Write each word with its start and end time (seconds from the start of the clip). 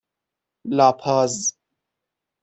لاپاز 0.77 1.55